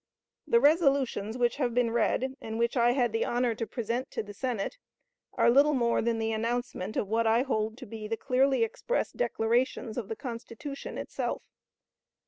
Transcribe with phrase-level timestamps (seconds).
[0.47, 4.23] The resolutions which have been read, and which I had the honor to present to
[4.23, 4.79] the Senate,
[5.33, 9.15] are little more than the announcement of what I hold to be the clearly expressed
[9.15, 11.43] declarations of the Constitution itself.